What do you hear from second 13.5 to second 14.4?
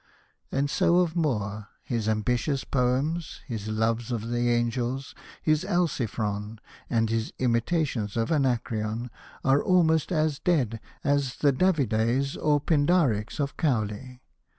Cowley.